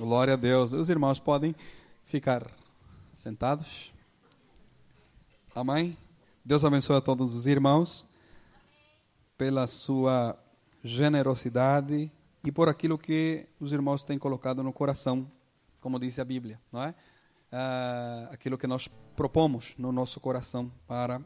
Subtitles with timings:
[0.00, 0.72] Glória a Deus.
[0.72, 1.54] Os irmãos podem
[2.06, 2.50] ficar
[3.12, 3.92] sentados.
[5.54, 5.94] Amém?
[6.42, 8.06] Deus abençoe a todos os irmãos
[9.36, 10.38] pela sua
[10.82, 12.10] generosidade
[12.42, 15.30] e por aquilo que os irmãos têm colocado no coração,
[15.82, 16.94] como diz a Bíblia, não é?
[17.52, 21.20] Ah, aquilo que nós propomos no nosso coração para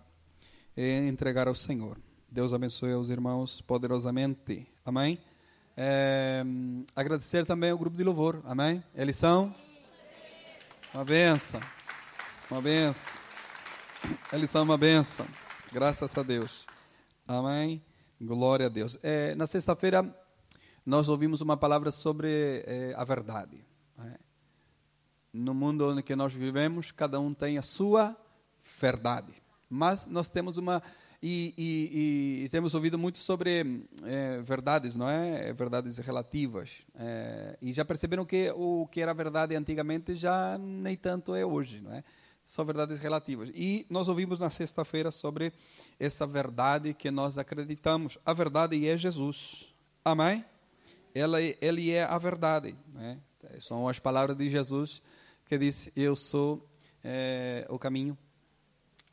[0.77, 1.96] eh, entregar ao Senhor.
[2.29, 4.66] Deus abençoe os irmãos poderosamente.
[4.84, 5.20] Amém?
[5.77, 6.45] É,
[6.95, 8.40] agradecer também ao grupo de louvor.
[8.45, 8.82] Amém?
[8.95, 9.52] Eles são
[10.93, 11.61] uma benção.
[12.49, 13.12] Uma benção.
[14.32, 15.26] Eles são uma benção.
[15.72, 16.66] Graças a Deus.
[17.26, 17.82] Amém?
[18.21, 18.96] Glória a Deus.
[19.02, 20.04] É, na sexta-feira,
[20.86, 23.66] nós ouvimos uma palavra sobre é, a verdade.
[23.99, 24.16] Né?
[25.32, 28.16] No mundo onde nós vivemos, cada um tem a sua
[28.80, 29.35] verdade.
[29.68, 30.80] Mas nós temos uma
[31.27, 35.55] e, e, e, temos ouvido muito sobre é, verdades, não é?
[35.55, 36.84] Verdades relativas.
[36.95, 41.81] É, e já perceberam que o que era verdade antigamente já nem tanto é hoje,
[41.81, 42.05] não é?
[42.45, 43.50] São verdades relativas.
[43.55, 45.50] E nós ouvimos na sexta-feira sobre
[45.98, 48.19] essa verdade que nós acreditamos.
[48.27, 49.75] A verdade é Jesus.
[50.05, 50.44] Amém?
[51.14, 52.77] Ela, ele é a verdade.
[52.92, 53.19] Né?
[53.61, 55.00] São as palavras de Jesus
[55.47, 56.69] que diz: Eu sou
[57.03, 58.14] é, o caminho,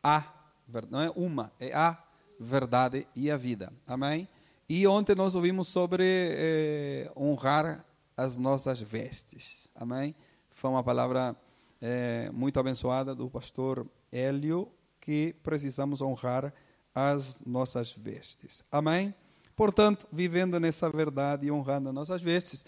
[0.03, 0.41] a
[0.90, 1.98] não é uma, é a
[2.40, 3.72] verdade e a vida.
[3.86, 4.28] Amém?
[4.68, 9.70] E ontem nós ouvimos sobre eh, honrar as nossas vestes.
[9.76, 10.16] Amém?
[10.50, 11.36] Foi uma palavra
[11.81, 16.53] eh, muito abençoada do pastor Hélio, que precisamos honrar
[16.94, 18.64] as nossas vestes.
[18.72, 19.14] Amém?
[19.56, 22.66] Portanto, vivendo nessa verdade e honrando nossas vestes,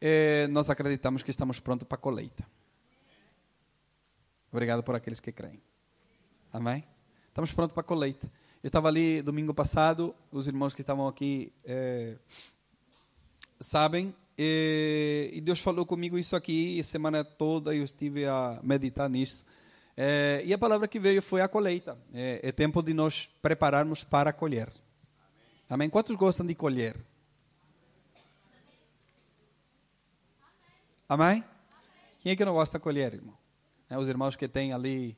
[0.00, 2.46] eh, nós acreditamos que estamos prontos para a colheita.
[4.50, 5.62] Obrigado por aqueles que creem.
[6.52, 6.84] Amém?
[7.32, 8.30] Estamos prontos para a colheita.
[8.62, 12.18] Eu estava ali domingo passado, os irmãos que estavam aqui é,
[13.58, 19.08] sabem, e, e, Deus falou comigo isso aqui, e semana toda eu estive a meditar
[19.08, 19.46] nisso.
[19.96, 21.96] É, e a palavra que veio foi a colheita.
[22.12, 24.68] É, é tempo de nós prepararmos para colher.
[24.68, 24.80] Amém.
[25.70, 25.88] Amém?
[25.88, 26.96] Quantos gostam de colher?
[31.08, 31.26] Amém?
[31.26, 31.44] Amém?
[32.20, 33.38] Quem é que não gosta de colher, irmão?
[33.88, 35.16] É, os irmãos que têm ali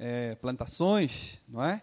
[0.00, 1.82] é, plantações, não é?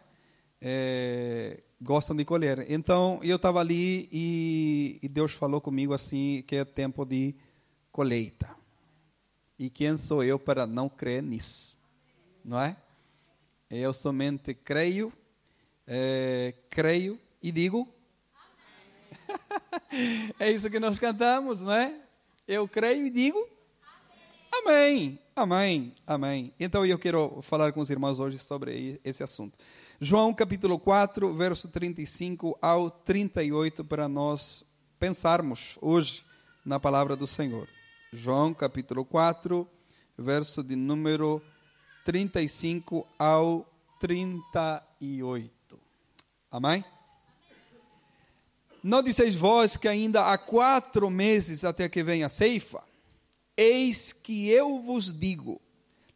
[0.59, 1.61] é?
[1.79, 2.65] Gostam de colher.
[2.67, 7.35] Então, eu estava ali e, e, Deus falou comigo assim que é tempo de
[7.91, 8.49] colheita.
[9.59, 11.77] E quem sou eu para não crer nisso?
[12.43, 12.75] Não é?
[13.69, 15.13] Eu somente creio,
[15.85, 17.87] é, creio e digo.
[20.39, 21.95] é isso que nós cantamos, não é?
[22.47, 23.47] Eu creio e digo.
[24.51, 25.19] Amém.
[25.37, 26.51] Amém, amém.
[26.59, 29.55] Então eu quero falar com os irmãos hoje sobre esse assunto.
[30.01, 34.63] João capítulo 4, verso 35 ao 38, para nós
[34.97, 36.25] pensarmos hoje
[36.65, 37.67] na palavra do Senhor.
[38.11, 39.69] João capítulo 4,
[40.17, 41.39] verso de número
[42.03, 43.63] 35 ao
[43.99, 45.79] 38.
[46.49, 46.83] Amém?
[48.81, 52.81] Não disseis vós que ainda há quatro meses até que venha a ceifa?
[53.57, 55.59] Eis que eu vos digo: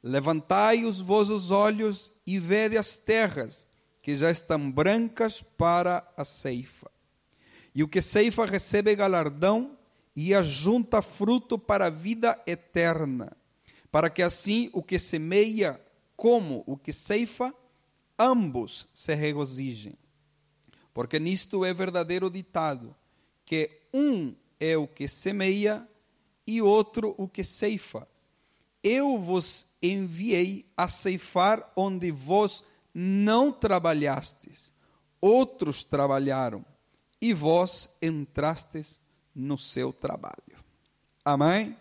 [0.03, 3.65] levantai os vossos olhos e vede as terras,
[4.03, 6.89] que já estão brancas para a ceifa.
[7.73, 9.77] E o que ceifa recebe galardão
[10.15, 13.35] e ajunta fruto para a vida eterna,
[13.91, 15.81] para que assim o que semeia
[16.15, 17.53] como o que ceifa,
[18.19, 19.97] ambos se regozijem.
[20.93, 22.95] Porque nisto é verdadeiro ditado,
[23.45, 25.87] que um é o que semeia
[26.45, 28.07] e outro o que ceifa.
[28.83, 32.63] Eu vos enviei a ceifar onde vós
[32.93, 34.73] não trabalhastes,
[35.19, 36.65] outros trabalharam,
[37.21, 38.99] e vós entrastes
[39.35, 40.57] no seu trabalho.
[41.23, 41.77] Amém?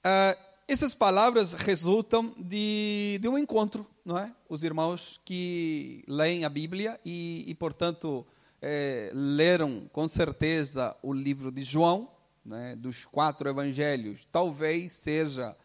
[0.00, 4.32] Uh, essas palavras resultam de, de um encontro, não é?
[4.48, 8.26] Os irmãos que leem a Bíblia e, e portanto,
[8.62, 12.08] é, leram com certeza o livro de João,
[12.44, 15.56] né, dos quatro evangelhos, talvez seja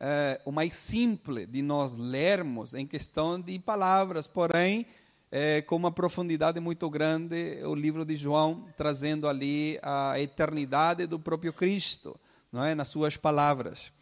[0.00, 4.86] é, o mais simples de nós lermos em questão de palavras, porém,
[5.30, 11.18] é, com uma profundidade muito grande, o livro de João trazendo ali a eternidade do
[11.18, 12.18] próprio Cristo,
[12.52, 13.92] não é, nas suas palavras.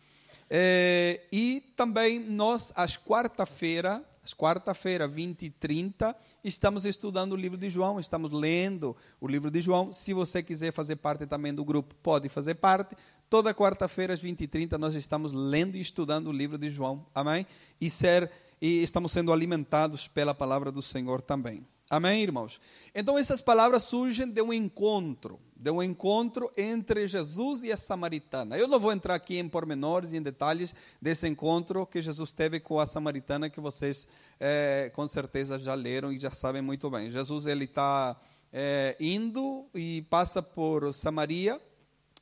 [0.50, 6.14] É, e também nós, às quarta-feira, às quarta-feira, 20 e 30,
[6.44, 9.92] estamos estudando o livro de João, estamos lendo o livro de João.
[9.92, 12.96] Se você quiser fazer parte também do grupo, pode fazer parte.
[13.28, 17.04] Toda quarta-feira, às 20 e 30, nós estamos lendo e estudando o livro de João.
[17.14, 17.46] Amém?
[17.80, 18.30] E, ser,
[18.60, 21.66] e estamos sendo alimentados pela palavra do Senhor também.
[21.92, 22.58] Amém, irmãos?
[22.94, 28.56] Então, essas palavras surgem de um encontro, de um encontro entre Jesus e a samaritana.
[28.56, 32.60] Eu não vou entrar aqui em pormenores e em detalhes desse encontro que Jesus teve
[32.60, 34.08] com a samaritana, que vocês
[34.40, 37.10] é, com certeza já leram e já sabem muito bem.
[37.10, 38.18] Jesus ele está
[38.50, 41.60] é, indo e passa por Samaria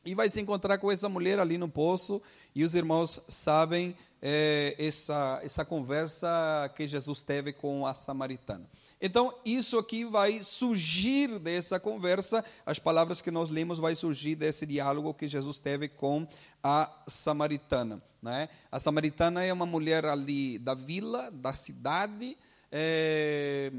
[0.05, 2.21] e vai se encontrar com essa mulher ali no poço
[2.57, 6.29] e os irmãos sabem é, essa, essa conversa
[6.75, 8.69] que Jesus teve com a samaritana.
[9.00, 14.67] Então, isso aqui vai surgir dessa conversa, as palavras que nós lemos vai surgir desse
[14.67, 16.29] diálogo que Jesus teve com
[16.62, 18.02] a samaritana.
[18.20, 18.50] Né?
[18.70, 22.37] A samaritana é uma mulher ali da vila, da cidade,
[22.70, 23.73] é,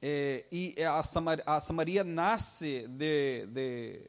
[0.00, 4.00] é, e a, Samar, a Samaria nasce de, de,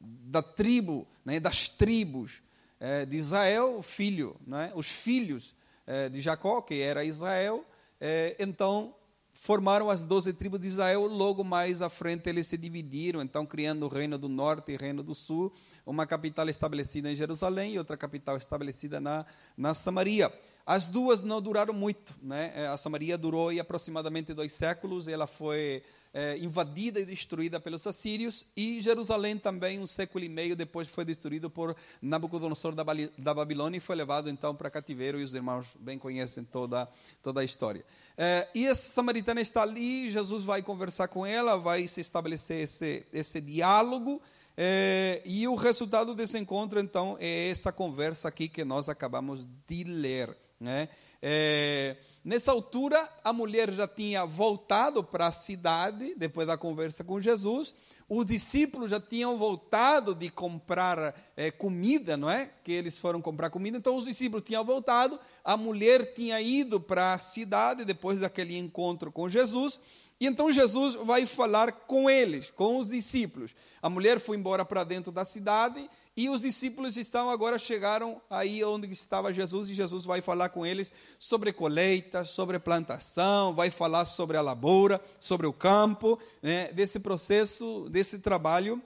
[0.00, 2.40] da tribo, né, das tribos
[2.78, 5.56] é, de Israel, filho, né, os filhos
[5.86, 7.64] é, de Jacó, que era Israel,
[8.00, 8.94] é, então
[9.32, 13.86] formaram as doze tribos de Israel, logo mais à frente eles se dividiram, então criando
[13.86, 15.52] o reino do norte e o reino do sul,
[15.86, 19.24] uma capital estabelecida em Jerusalém e outra capital estabelecida na,
[19.56, 20.32] na Samaria.
[20.66, 22.52] As duas não duraram muito, né?
[22.54, 25.82] É, a Samaria durou aproximadamente dois séculos, ela foi
[26.12, 31.06] é, invadida e destruída pelos assírios, e Jerusalém também, um século e meio depois, foi
[31.06, 32.84] destruído por Nabucodonosor da,
[33.16, 36.86] da Babilônia e foi levado então para cativeiro, e os irmãos bem conhecem toda,
[37.22, 37.82] toda a história.
[38.20, 43.06] É, e essa samaritana está ali, Jesus vai conversar com ela, vai se estabelecer esse,
[43.12, 44.20] esse diálogo,
[44.56, 49.84] é, e o resultado desse encontro, então, é essa conversa aqui que nós acabamos de
[49.84, 50.36] ler.
[50.58, 50.88] Né?
[51.20, 57.20] É, nessa altura, a mulher já tinha voltado para a cidade, depois da conversa com
[57.20, 57.74] Jesus.
[58.08, 62.50] Os discípulos já tinham voltado de comprar é, comida, não é?
[62.62, 63.76] Que eles foram comprar comida.
[63.76, 65.18] Então, os discípulos tinham voltado.
[65.44, 69.80] A mulher tinha ido para a cidade depois daquele encontro com Jesus.
[70.20, 73.54] E então Jesus vai falar com eles, com os discípulos.
[73.80, 75.88] A mulher foi embora para dentro da cidade
[76.18, 80.66] e os discípulos estão agora chegaram aí onde estava Jesus e Jesus vai falar com
[80.66, 86.98] eles sobre colheita, sobre plantação, vai falar sobre a lavoura, sobre o campo, né, desse
[86.98, 88.82] processo, desse trabalho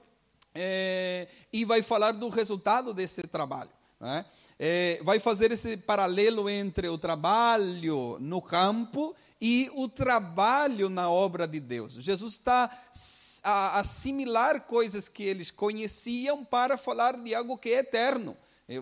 [0.55, 3.70] é, e vai falar do resultado desse trabalho.
[3.99, 4.26] Né?
[4.64, 11.48] É, vai fazer esse paralelo entre o trabalho no campo e o trabalho na obra
[11.48, 11.94] de Deus.
[11.94, 12.70] Jesus está
[13.42, 18.36] a assimilar coisas que eles conheciam para falar de algo que é eterno.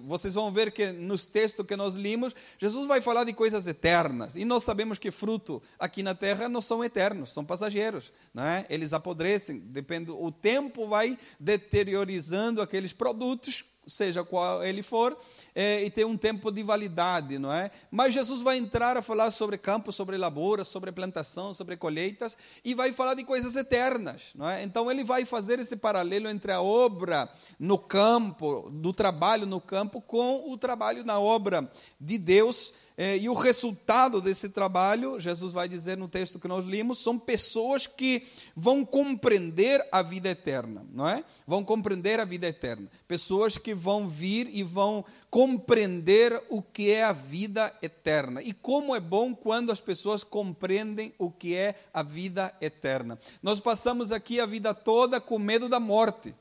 [0.05, 4.37] Vocês vão ver que nos textos que nós limos, Jesus vai falar de coisas eternas.
[4.37, 8.13] E nós sabemos que fruto aqui na terra não são eternos, são passageiros.
[8.35, 8.67] Não é?
[8.69, 15.17] Eles apodrecem, depende, o tempo vai deteriorizando aqueles produtos seja qual ele for,
[15.55, 17.71] é, e tem um tempo de validade, não é?
[17.91, 22.75] Mas Jesus vai entrar a falar sobre campo, sobre lavoura, sobre plantação, sobre colheitas, e
[22.75, 24.63] vai falar de coisas eternas, não é?
[24.63, 27.29] Então ele vai fazer esse paralelo entre a obra
[27.59, 32.73] no campo, do trabalho no campo, com o trabalho na obra de Deus
[33.03, 37.19] é, e o resultado desse trabalho, Jesus vai dizer no texto que nós limos, são
[37.19, 38.25] pessoas que
[38.55, 41.25] vão compreender a vida eterna, não é?
[41.47, 42.91] Vão compreender a vida eterna.
[43.09, 48.43] Pessoas que vão vir e vão compreender o que é a vida eterna.
[48.43, 53.19] E como é bom quando as pessoas compreendem o que é a vida eterna.
[53.43, 56.35] Nós passamos aqui a vida toda com medo da morte.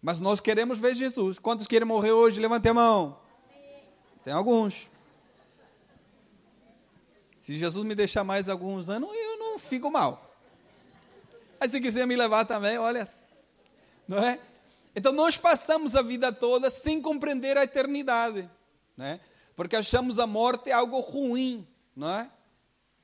[0.00, 1.40] Mas nós queremos ver Jesus.
[1.40, 2.40] Quantos querem morrer hoje?
[2.40, 3.18] Levante a mão.
[4.22, 4.91] Tem alguns.
[7.42, 10.32] Se Jesus me deixar mais alguns anos, eu não fico mal.
[11.58, 13.12] Mas se quiser me levar também, olha,
[14.06, 14.38] não é?
[14.94, 18.48] Então nós passamos a vida toda sem compreender a eternidade,
[18.96, 19.18] né?
[19.56, 22.30] Porque achamos a morte algo ruim, não é?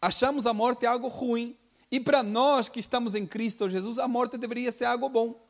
[0.00, 1.58] Achamos a morte algo ruim.
[1.90, 5.44] E para nós que estamos em Cristo Jesus, a morte deveria ser algo bom,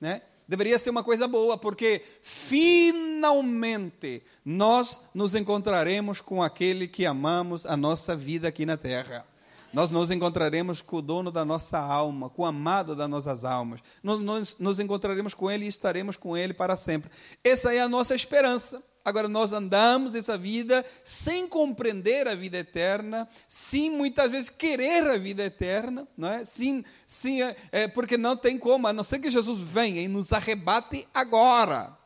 [0.00, 0.22] né?
[0.50, 7.76] Deveria ser uma coisa boa, porque finalmente nós nos encontraremos com aquele que amamos a
[7.76, 9.24] nossa vida aqui na terra.
[9.72, 13.80] Nós nos encontraremos com o dono da nossa alma, com o amado das nossas almas.
[14.02, 17.12] Nós, nós nos encontraremos com ele e estaremos com ele para sempre.
[17.44, 18.82] Essa é a nossa esperança.
[19.04, 25.16] Agora, nós andamos essa vida sem compreender a vida eterna, sem muitas vezes querer a
[25.16, 26.44] vida eterna, não é?
[26.44, 30.08] Sim, sim é, é, porque não tem como, a não ser que Jesus venha e
[30.08, 31.96] nos arrebate agora.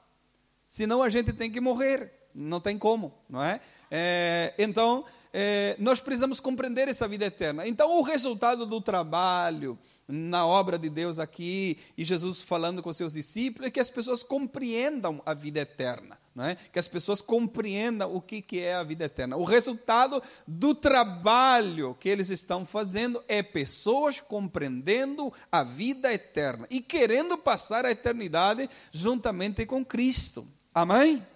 [0.67, 3.61] Senão a gente tem que morrer, não tem como, não é?
[3.91, 7.67] É, então, é, nós precisamos compreender essa vida eterna.
[7.67, 13.15] Então, o resultado do trabalho na obra de Deus aqui, e Jesus falando com seus
[13.15, 16.19] discípulos, é que as pessoas compreendam a vida eterna.
[16.35, 16.57] Não é?
[16.73, 19.37] Que as pessoas compreendam o que, que é a vida eterna.
[19.37, 26.81] O resultado do trabalho que eles estão fazendo é pessoas compreendendo a vida eterna e
[26.81, 30.45] querendo passar a eternidade juntamente com Cristo.
[30.75, 30.97] Amém?
[30.99, 31.27] Amém.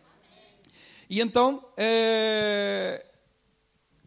[1.08, 3.06] E então, é,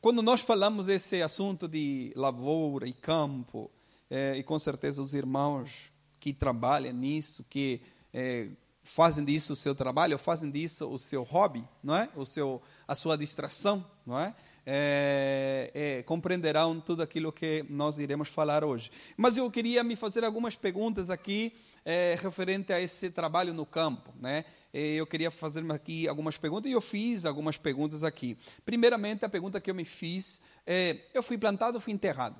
[0.01, 3.71] quando nós falamos desse assunto de lavoura e campo,
[4.09, 7.81] é, e com certeza os irmãos que trabalham nisso, que
[8.13, 8.49] é,
[8.83, 12.09] fazem disso o seu trabalho, fazem disso o seu hobby, não é?
[12.15, 14.33] O seu, a sua distração, não é?
[14.63, 18.91] É, é, compreenderão tudo aquilo que nós iremos falar hoje.
[19.17, 24.13] Mas eu queria me fazer algumas perguntas aqui é, referente a esse trabalho no campo,
[24.19, 24.45] né?
[24.73, 28.37] Eh, eu queria fazer aqui algumas perguntas e eu fiz algumas perguntas aqui.
[28.63, 32.35] Primeiramente, a pergunta que eu me fiz é: eu fui plantado ou fui enterrado?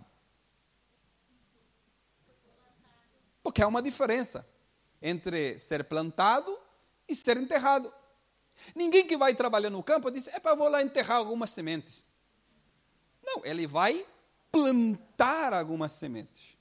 [3.44, 4.48] Porque há uma diferença
[5.02, 6.58] entre ser plantado
[7.08, 7.92] e ser enterrado.
[8.76, 12.06] Ninguém que vai trabalhar no campo diz: é para vou lá enterrar algumas sementes.
[13.24, 14.06] Não, ele vai
[14.52, 16.58] plantar algumas sementes.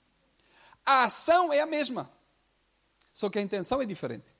[0.85, 2.11] A ação é a mesma,
[3.13, 4.35] só que a intenção é diferente.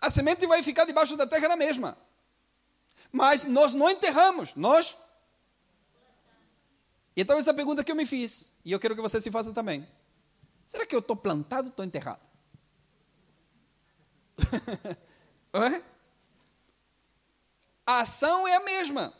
[0.00, 1.96] A semente vai ficar debaixo da terra na mesma.
[3.12, 4.96] Mas nós não enterramos, nós.
[7.14, 9.52] Então, essa é pergunta que eu me fiz, e eu quero que você se faça
[9.52, 9.86] também.
[10.64, 12.29] Será que eu estou plantado ou estou enterrado?
[17.86, 19.12] A ação é a mesma.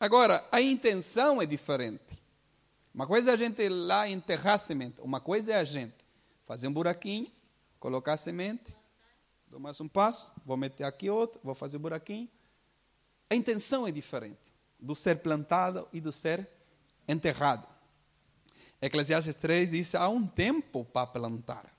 [0.00, 2.20] Agora, a intenção é diferente.
[2.92, 5.94] Uma coisa é a gente ir lá enterrar semente, uma coisa é a gente
[6.44, 7.30] fazer um buraquinho,
[7.78, 8.74] colocar semente,
[9.52, 12.26] Dou mais um passo, vou meter aqui outro, vou fazer um buraquinho.
[13.28, 14.40] A intenção é diferente
[14.80, 16.48] do ser plantado e do ser
[17.06, 17.68] enterrado.
[18.80, 21.70] Eclesiastes 3 diz: há um tempo para plantar,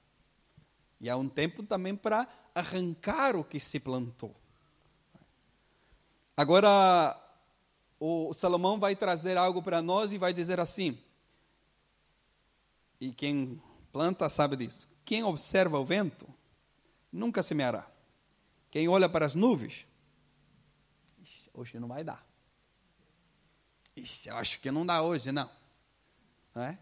[1.04, 4.34] e há um tempo também para arrancar o que se plantou.
[6.38, 7.22] Agora,
[8.00, 10.98] o Salomão vai trazer algo para nós e vai dizer assim,
[13.02, 16.26] e quem planta sabe disso: quem observa o vento
[17.12, 17.86] nunca semeará.
[18.72, 19.86] Quem olha para as nuvens,
[21.54, 22.26] hoje não vai dar.
[23.94, 25.52] Ixi, eu acho que não dá hoje, não.
[26.56, 26.80] não é?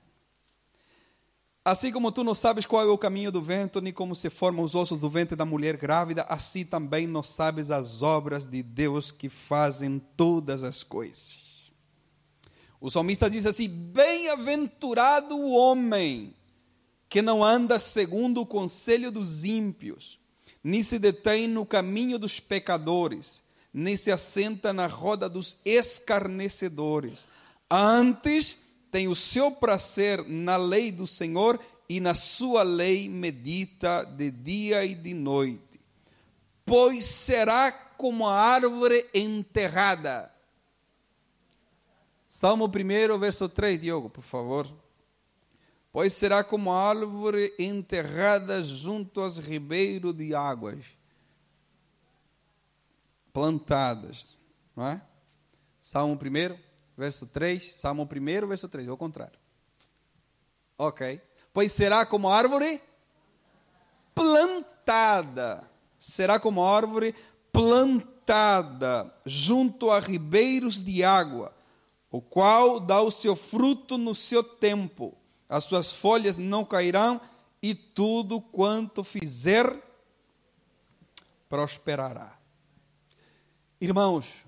[1.63, 4.65] Assim como tu não sabes qual é o caminho do vento, nem como se formam
[4.65, 9.11] os ossos do ventre da mulher grávida, assim também não sabes as obras de Deus
[9.11, 11.39] que fazem todas as coisas.
[12.79, 16.33] O salmista diz assim: Bem-aventurado o homem
[17.07, 20.17] que não anda segundo o conselho dos ímpios,
[20.63, 27.27] nem se detém no caminho dos pecadores, nem se assenta na roda dos escarnecedores.
[27.69, 28.57] Antes
[28.91, 34.85] tem o seu prazer na lei do Senhor e na sua lei medita de dia
[34.85, 35.79] e de noite.
[36.65, 40.31] Pois será como a árvore enterrada.
[42.27, 44.71] Salmo 1, verso 3, Diogo, por favor
[45.91, 50.85] pois será como árvore enterrada junto aos ribeiros de águas,
[53.33, 54.37] plantadas,
[54.75, 55.01] não é?
[55.81, 56.57] Salmo 1,
[57.01, 59.39] verso 3, Salmo 1, verso 3, ao contrário.
[60.77, 61.19] Ok.
[61.51, 62.81] Pois será como árvore
[64.15, 67.13] plantada, será como árvore
[67.51, 71.53] plantada junto a ribeiros de água,
[72.09, 75.17] o qual dá o seu fruto no seu tempo
[75.51, 77.19] as suas folhas não cairão,
[77.61, 79.67] e tudo quanto fizer
[81.49, 82.39] prosperará.
[83.81, 84.45] Irmãos,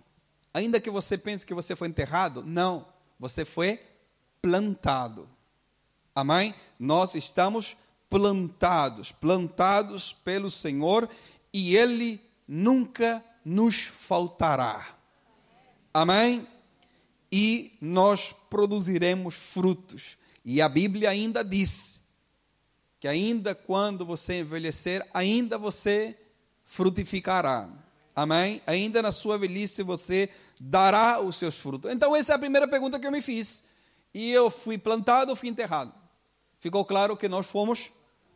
[0.54, 2.86] ainda que você pense que você foi enterrado, não,
[3.20, 3.80] você foi
[4.42, 5.28] plantado.
[6.16, 6.54] Amém?
[6.78, 7.76] Nós estamos
[8.10, 11.10] plantados, plantados pelo Senhor
[11.52, 14.96] e Ele nunca nos faltará.
[15.94, 16.48] Amém?
[17.32, 20.18] E nós produziremos frutos.
[20.46, 22.02] E a Bíblia ainda diz
[23.00, 26.18] que ainda quando você envelhecer, ainda você
[26.64, 27.70] frutificará.
[28.16, 28.62] Amém?
[28.68, 30.30] Ainda na sua velhice você
[30.60, 31.92] dará os seus frutos.
[31.92, 33.64] Então essa é a primeira pergunta que eu me fiz.
[34.14, 35.94] E eu fui plantado fui enterrado?
[36.60, 37.92] Ficou claro que nós fomos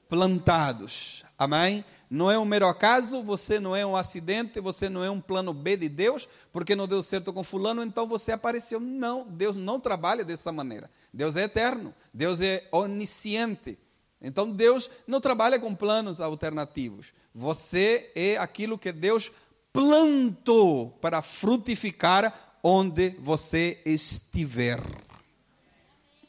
[0.09, 1.23] plantados.
[1.37, 1.83] Amém?
[2.09, 5.53] não é um mero acaso, você não é um acidente, você não é um plano
[5.53, 8.79] B de Deus, porque não deu certo com fulano, então você apareceu.
[8.79, 10.89] Não, Deus não trabalha dessa maneira.
[11.13, 13.77] Deus é eterno, Deus é onisciente.
[14.21, 17.13] Então Deus não trabalha com planos alternativos.
[17.35, 19.31] Você é aquilo que Deus
[19.77, 24.81] plantou para frutificar onde você estiver.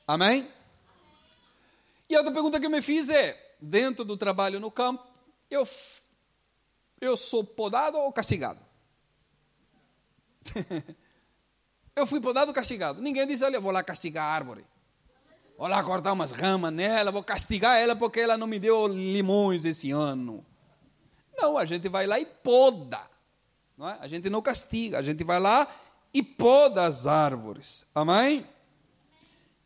[0.06, 0.52] Amém?
[2.10, 5.02] E a outra pergunta que eu me fiz é: dentro do trabalho no campo,
[5.50, 5.66] eu,
[7.00, 8.60] eu sou podado ou castigado?
[11.96, 13.00] eu fui podado ou castigado?
[13.00, 14.66] Ninguém diz: olha, eu vou lá castigar a árvore.
[15.56, 19.64] Vou lá cortar umas ramas nela, vou castigar ela porque ela não me deu limões
[19.64, 20.44] esse ano.
[21.34, 23.07] Não, a gente vai lá e poda.
[23.78, 23.96] Não é?
[24.00, 25.72] A gente não castiga, a gente vai lá
[26.12, 27.86] e poda as árvores.
[27.94, 28.44] Amém?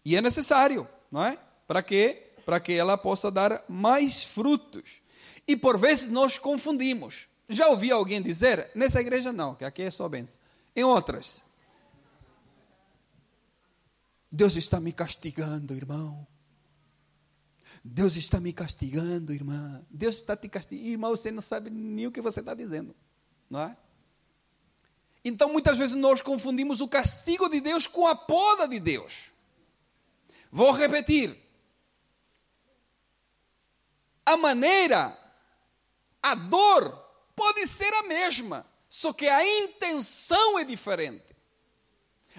[0.04, 1.38] E é necessário, não é?
[1.66, 2.31] Para quê?
[2.45, 5.00] Para que ela possa dar mais frutos.
[5.49, 7.26] E por vezes nós confundimos.
[7.49, 10.38] Já ouvi alguém dizer, nessa igreja não, que aqui é só bênção.
[10.76, 11.42] Em outras,
[14.31, 16.26] Deus está me castigando, irmão.
[17.83, 19.83] Deus está me castigando, irmã.
[19.90, 20.87] Deus está te castigando.
[20.87, 22.95] Irmão, você não sabe nem o que você está dizendo.
[23.49, 23.76] Não é?
[25.24, 29.32] Então, muitas vezes nós confundimos o castigo de Deus com a poda de Deus.
[30.50, 31.36] Vou repetir.
[34.26, 35.16] A maneira,
[36.22, 36.90] a dor
[37.34, 41.36] pode ser a mesma, só que a intenção é diferente.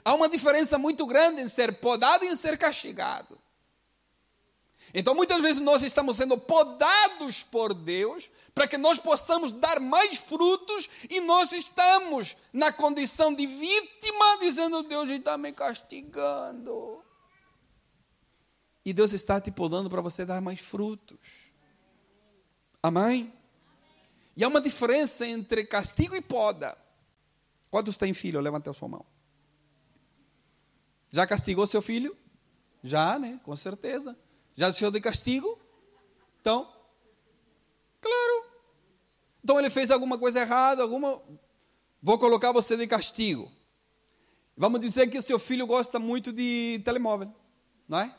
[0.03, 3.39] Há uma diferença muito grande em ser podado e em ser castigado.
[4.93, 10.17] Então, muitas vezes nós estamos sendo podados por Deus para que nós possamos dar mais
[10.17, 17.03] frutos e nós estamos na condição de vítima, dizendo: Deus está me castigando.
[18.85, 21.51] E Deus está te podando para você dar mais frutos.
[22.81, 23.33] Amém?
[24.35, 26.77] E há uma diferença entre castigo e poda.
[27.71, 28.41] Quantos têm filho?
[28.41, 29.05] Levanta a sua mão.
[31.09, 32.15] Já castigou seu filho?
[32.83, 33.39] Já, né?
[33.43, 34.17] Com certeza.
[34.55, 35.59] Já deixou de castigo?
[36.41, 36.71] Então,
[37.99, 38.45] claro.
[39.43, 41.21] Então ele fez alguma coisa errada, alguma.
[42.01, 43.51] Vou colocar você de castigo.
[44.55, 47.33] Vamos dizer que o seu filho gosta muito de telemóvel,
[47.87, 48.15] não é?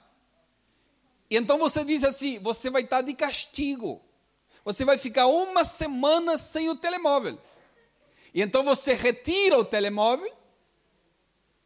[1.30, 4.02] E então você diz assim: você vai estar de castigo.
[4.64, 7.38] Você vai ficar uma semana sem o telemóvel.
[8.32, 10.32] E então você retira o telemóvel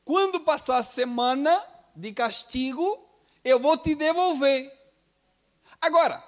[0.04, 3.07] quando passar a semana de castigo,
[3.44, 4.72] eu vou te devolver.
[5.80, 6.22] Agora,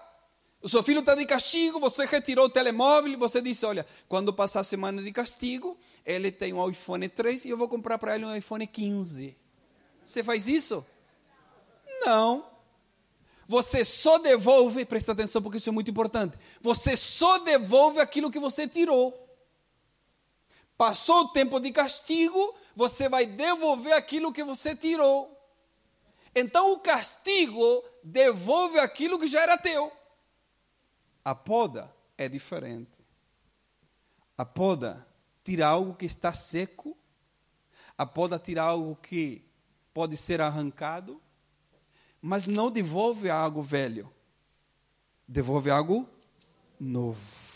[0.62, 4.60] o seu filho está de castigo, você retirou o telemóvel, você disse: Olha, quando passar
[4.60, 8.26] a semana de castigo, ele tem um iPhone 3 e eu vou comprar para ele
[8.26, 9.36] um iPhone 15.
[10.04, 10.84] Você faz isso?
[12.04, 12.44] Não.
[13.46, 16.38] Você só devolve, presta atenção porque isso é muito importante.
[16.60, 19.28] Você só devolve aquilo que você tirou.
[20.76, 25.39] Passou o tempo de castigo, você vai devolver aquilo que você tirou.
[26.34, 29.92] Então o castigo devolve aquilo que já era teu.
[31.24, 32.98] A poda é diferente.
[34.36, 35.06] A poda
[35.44, 36.96] tira algo que está seco,
[37.98, 39.44] a poda tira algo que
[39.92, 41.20] pode ser arrancado,
[42.22, 44.12] mas não devolve algo velho.
[45.26, 46.08] Devolve algo
[46.78, 47.49] novo.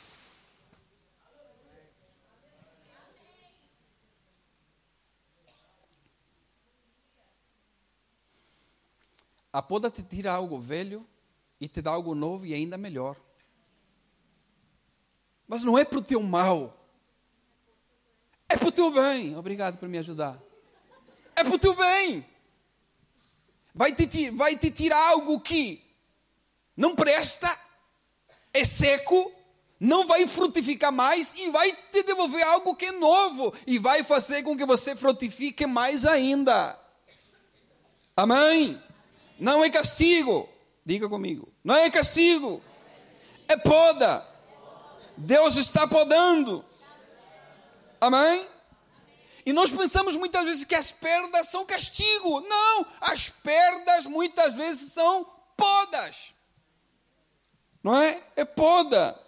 [9.54, 11.06] A poda te tira algo velho
[11.60, 13.16] e te dá algo novo e ainda melhor.
[15.46, 16.76] Mas não é para o teu mal.
[18.48, 19.36] É para o teu bem.
[19.36, 20.42] Obrigado por me ajudar.
[21.36, 22.26] É para o teu bem.
[23.72, 25.80] Vai te, vai te tirar algo que
[26.76, 27.56] não presta,
[28.52, 29.32] é seco,
[29.78, 34.42] não vai frutificar mais e vai te devolver algo que é novo e vai fazer
[34.42, 36.76] com que você frutifique mais ainda.
[38.16, 38.82] Amém?
[39.38, 40.48] Não é castigo.
[40.84, 41.52] Diga comigo.
[41.62, 42.62] Não é castigo.
[43.48, 44.26] É poda.
[45.16, 46.64] Deus está podando.
[48.00, 48.46] Amém?
[49.46, 52.40] E nós pensamos muitas vezes que as perdas são castigo.
[52.40, 56.34] Não, as perdas muitas vezes são podas.
[57.82, 58.22] Não é?
[58.34, 59.18] É poda.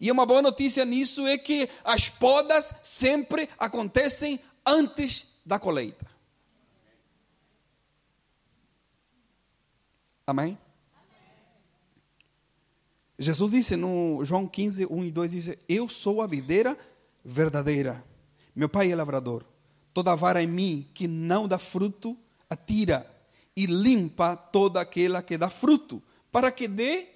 [0.00, 6.09] E uma boa notícia nisso é que as podas sempre acontecem antes da colheita.
[10.30, 10.56] Amém?
[13.18, 16.78] Jesus disse no João 15, 1 e 2: diz, Eu sou a videira
[17.24, 18.04] verdadeira,
[18.54, 19.44] meu pai é lavrador.
[19.92, 22.16] Toda vara em mim que não dá fruto,
[22.48, 23.04] atira
[23.56, 27.08] e limpa toda aquela que dá fruto, para que dê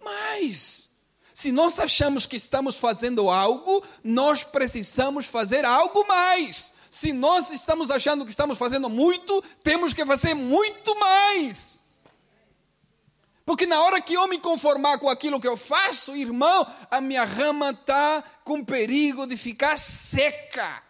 [0.00, 0.90] mais.
[1.34, 6.74] Se nós achamos que estamos fazendo algo, nós precisamos fazer algo mais.
[6.90, 11.80] Se nós estamos achando que estamos fazendo muito, temos que fazer muito mais.
[13.46, 17.24] Porque na hora que eu me conformar com aquilo que eu faço, irmão, a minha
[17.24, 20.82] rama está com perigo de ficar seca.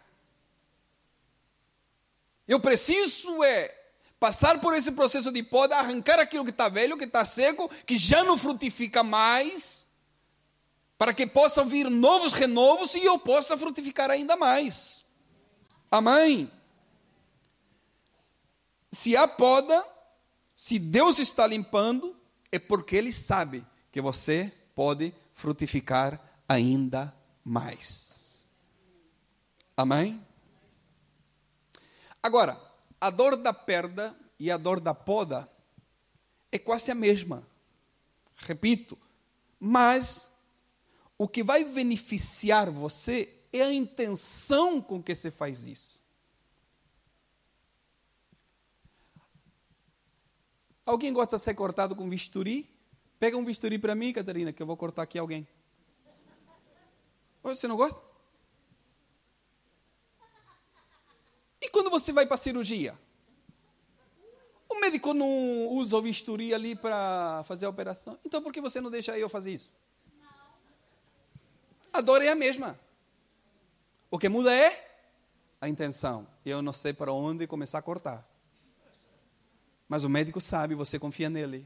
[2.47, 3.77] Eu preciso é
[4.19, 7.97] passar por esse processo de poda, arrancar aquilo que está velho, que está seco, que
[7.97, 9.87] já não frutifica mais,
[10.97, 15.10] para que possam vir novos renovos e eu possa frutificar ainda mais.
[15.91, 16.49] Amém?
[18.89, 19.85] Se há poda,
[20.55, 22.15] se Deus está limpando,
[22.49, 28.45] é porque Ele sabe que você pode frutificar ainda mais.
[29.75, 30.25] Amém?
[32.23, 32.59] Agora,
[32.99, 35.51] a dor da perda e a dor da poda
[36.51, 37.45] é quase a mesma.
[38.37, 38.97] Repito,
[39.59, 40.31] mas
[41.17, 46.01] o que vai beneficiar você é a intenção com que você faz isso.
[50.85, 52.69] Alguém gosta de ser cortado com bisturi?
[53.19, 55.47] Pega um bisturi para mim, Catarina, que eu vou cortar aqui alguém.
[57.43, 58.01] Você não gosta?
[61.61, 62.97] E quando você vai para a cirurgia?
[64.67, 68.17] O médico não usa o bisturi ali para fazer a operação.
[68.25, 69.71] Então por que você não deixa eu fazer isso?
[71.93, 72.79] A dor é a mesma.
[74.11, 74.91] O que muda é
[75.61, 76.27] a intenção.
[76.45, 78.27] Eu não sei para onde começar a cortar.
[79.87, 81.65] Mas o médico sabe, você confia nele.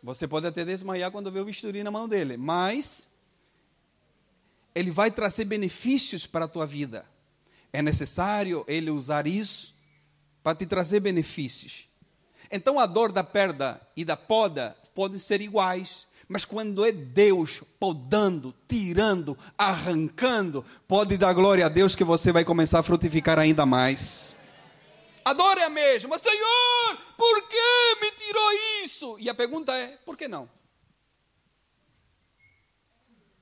[0.00, 3.08] Você pode até desmaiar quando vê o bisturi na mão dele, mas
[4.72, 7.04] ele vai trazer benefícios para a tua vida.
[7.72, 9.74] É necessário ele usar isso
[10.40, 11.88] para te trazer benefícios.
[12.48, 17.62] Então a dor da perda e da poda podem ser iguais, mas quando é Deus
[17.78, 23.64] podando, tirando, arrancando, pode dar glória a Deus que você vai começar a frutificar ainda
[23.64, 24.34] mais.
[25.24, 26.18] Adore a mesma.
[26.18, 28.52] Senhor, por que me tirou
[28.84, 29.16] isso?
[29.18, 30.48] E a pergunta é: por que não?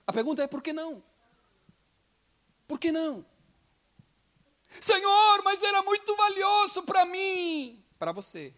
[0.06, 1.02] A pergunta é: por que não?
[2.66, 3.24] Por que não?
[4.80, 7.82] Senhor, mas era muito valioso para mim.
[7.98, 8.52] Para você.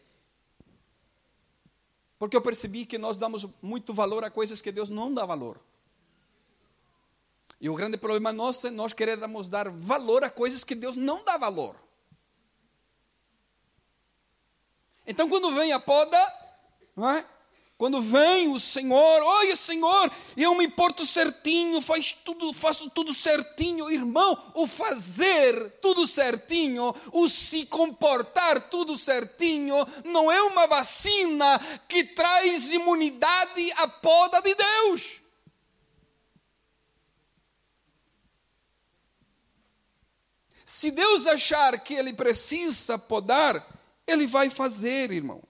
[2.19, 5.61] Porque eu percebi que nós damos muito valor a coisas que Deus não dá valor.
[7.61, 11.25] E o grande problema nosso é nós queremos dar valor a coisas que Deus não
[11.25, 11.77] dá valor.
[15.07, 16.19] Então, quando vem a poda,
[16.99, 17.36] é?
[17.79, 23.91] Quando vem o Senhor, olha Senhor, eu me porto certinho, faz tudo, faço tudo certinho,
[23.91, 32.03] irmão, o fazer tudo certinho, o se comportar tudo certinho, não é uma vacina que
[32.03, 35.21] traz imunidade à poda de Deus.
[40.65, 43.65] Se Deus achar que Ele precisa podar,
[44.07, 45.43] ele vai fazer, irmão.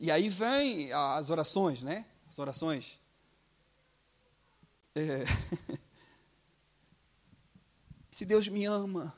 [0.00, 2.06] E aí vem as orações, né?
[2.28, 3.00] As orações.
[4.94, 5.24] É...
[8.10, 9.16] Se Deus me ama,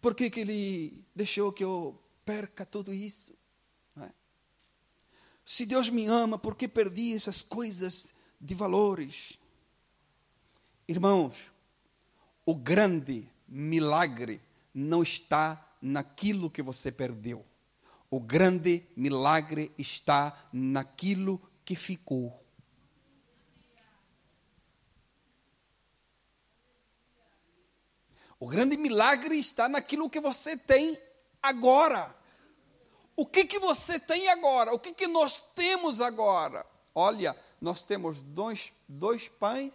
[0.00, 3.36] por que, que Ele deixou que eu perca tudo isso?
[3.96, 4.10] É?
[5.44, 9.38] Se Deus me ama, por que perdi essas coisas de valores?
[10.86, 11.52] Irmãos,
[12.46, 14.40] o grande milagre
[14.72, 17.44] não está naquilo que você perdeu.
[18.10, 22.42] O grande milagre está naquilo que ficou.
[28.40, 30.96] O grande milagre está naquilo que você tem
[31.42, 32.16] agora.
[33.16, 34.72] O que, que você tem agora?
[34.72, 36.64] O que, que nós temos agora?
[36.94, 39.74] Olha, nós temos dois, dois pães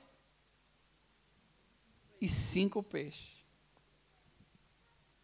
[2.22, 3.43] e cinco peixes.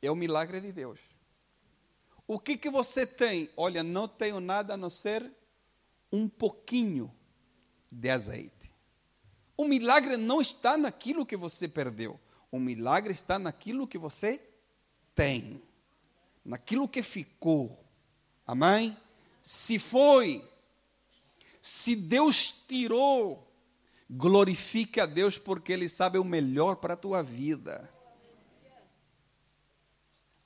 [0.02, 1.00] É o milagre de Deus.
[2.30, 3.50] O que, que você tem?
[3.58, 5.32] Olha, não tenho nada a não ser
[6.12, 7.12] um pouquinho
[7.92, 8.72] de azeite.
[9.58, 12.20] O milagre não está naquilo que você perdeu.
[12.52, 14.40] O milagre está naquilo que você
[15.16, 15.60] tem.
[16.46, 17.84] Naquilo que ficou.
[18.46, 18.96] Amém?
[19.42, 20.48] Se foi,
[21.60, 23.52] se Deus tirou,
[24.08, 27.92] glorifique a Deus porque Ele sabe o melhor para a tua vida.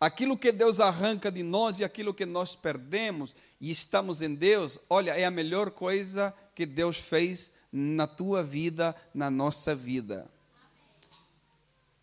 [0.04, 4.78] Aquilo que Deus arranca de nós e aquilo que nós perdemos e estamos em Deus,
[4.90, 10.30] olha, é a melhor coisa que Deus fez na tua vida, na nossa vida.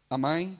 [0.09, 0.59] Amém?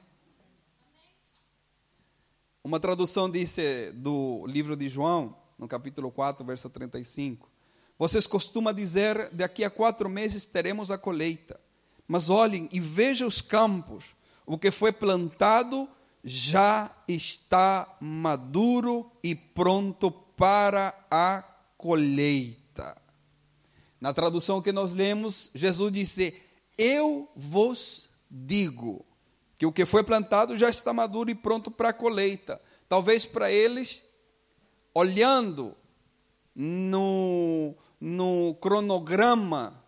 [2.63, 7.51] Uma tradução disse do livro de João, no capítulo 4, verso 35.
[7.99, 11.59] Vocês costumam dizer: daqui a quatro meses teremos a colheita.
[12.07, 15.89] Mas olhem e vejam os campos, o que foi plantado
[16.23, 21.43] já está maduro e pronto para a
[21.77, 23.01] colheita.
[24.01, 26.35] Na tradução que nós lemos, Jesus disse:
[26.77, 29.05] Eu vos digo
[29.57, 32.61] que o que foi plantado já está maduro e pronto para a colheita.
[32.89, 34.03] Talvez para eles,
[34.95, 35.77] olhando
[36.55, 39.85] no, no cronograma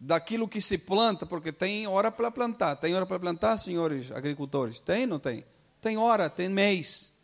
[0.00, 2.76] daquilo que se planta, porque tem hora para plantar.
[2.76, 4.78] Tem hora para plantar, senhores agricultores?
[4.80, 5.44] Tem, não tem?
[5.88, 7.14] Tem hora, tem mês.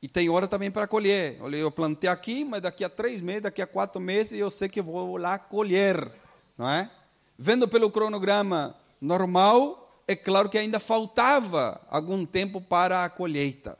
[0.00, 1.36] E tem hora também para colher.
[1.42, 4.66] Olha, eu plantei aqui, mas daqui a três meses, daqui a quatro meses, eu sei
[4.66, 6.10] que vou lá colher,
[6.56, 6.90] não é?
[7.38, 13.78] Vendo pelo cronograma normal, é claro que ainda faltava algum tempo para a colheita.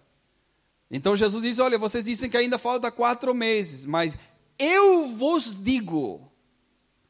[0.91, 4.15] Então Jesus diz: Olha, vocês dizem que ainda falta quatro meses, mas
[4.59, 6.31] eu vos digo: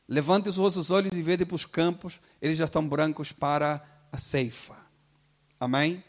[0.06, 4.18] levante os vossos olhos e vede para os campos, eles já estão brancos para a
[4.18, 4.85] ceifa.
[5.58, 6.02] Amém?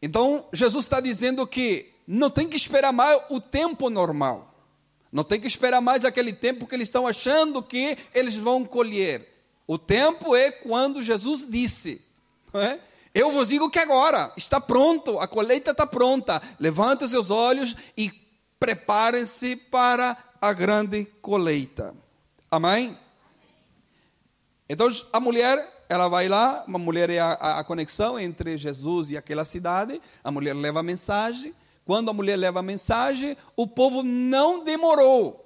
[0.00, 4.54] Então, Jesus está dizendo que não tem que esperar mais o tempo normal.
[5.10, 9.32] Não tem que esperar mais aquele tempo que eles estão achando que eles vão colher.
[9.66, 12.02] O tempo é quando Jesus disse.
[12.52, 12.78] É?
[13.14, 16.42] Eu vos digo que agora está pronto, a colheita está pronta.
[16.58, 18.10] Levantem seus olhos e
[18.58, 21.94] preparem-se para a grande colheita.
[22.50, 22.98] Amém?
[24.68, 29.16] Então a mulher ela vai lá, uma mulher é a, a, conexão entre Jesus e
[29.16, 31.54] aquela cidade, a mulher leva a mensagem.
[31.84, 35.44] Quando a mulher leva a mensagem, o povo não demorou.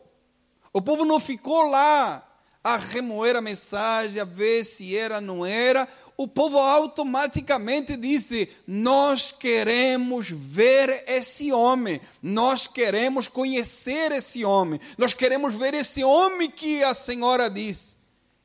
[0.72, 2.24] O povo não ficou lá
[2.62, 5.88] a remoer a mensagem, a ver se era, não era.
[6.16, 15.12] O povo automaticamente disse: Nós queremos ver esse homem, nós queremos conhecer esse homem, nós
[15.12, 17.97] queremos ver esse homem que a senhora disse.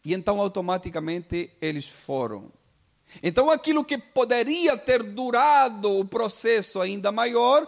[0.03, 2.51] E então automaticamente eles foram.
[3.21, 7.67] Então aquilo que poderia ter durado o processo ainda maior,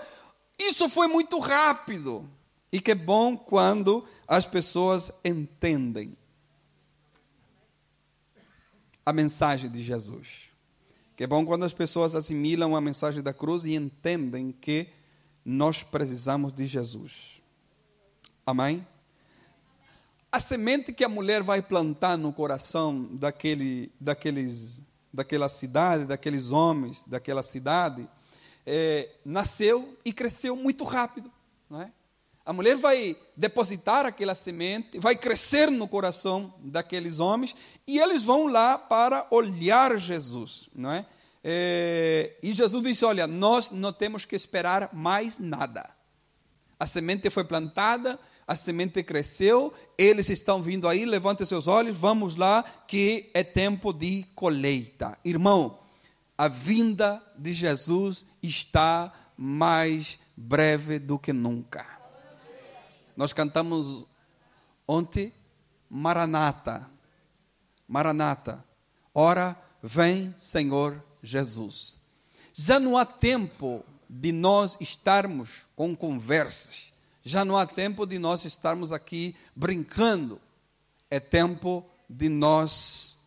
[0.59, 2.29] isso foi muito rápido.
[2.71, 6.17] E que bom quando as pessoas entendem
[9.05, 10.49] a mensagem de Jesus.
[11.15, 14.87] Que bom quando as pessoas assimilam a mensagem da cruz e entendem que
[15.45, 17.41] nós precisamos de Jesus.
[18.45, 18.85] Amém?
[20.35, 24.81] A semente que a mulher vai plantar no coração daquele, daqueles,
[25.13, 28.05] daquela cidade, daqueles homens, daquela cidade,
[28.65, 31.31] é, nasceu e cresceu muito rápido.
[31.69, 31.89] Não é?
[32.45, 37.55] A mulher vai depositar aquela semente, vai crescer no coração daqueles homens
[37.87, 41.05] e eles vão lá para olhar Jesus, não é?
[41.45, 45.89] é e Jesus disse: Olha, nós não temos que esperar mais nada.
[46.77, 52.35] A semente foi plantada, a semente cresceu, eles estão vindo aí, levante seus olhos, vamos
[52.35, 55.17] lá, que é tempo de colheita.
[55.25, 55.79] Irmão,
[56.37, 61.85] a vinda de Jesus está mais breve do que nunca.
[63.17, 64.05] Nós cantamos
[64.87, 65.33] ontem,
[65.89, 66.87] Maranata,
[67.87, 68.63] Maranata,
[69.13, 71.97] ora vem Senhor Jesus.
[72.53, 76.94] Já não há tempo de nós estarmos com conversas
[77.27, 80.39] já não há tempo de nós estarmos aqui brincando.
[81.09, 83.17] É tempo de nós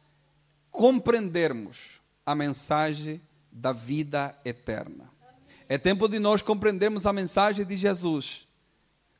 [0.70, 5.10] compreendermos a mensagem da vida eterna.
[5.68, 8.46] É tempo de nós compreendermos a mensagem de Jesus.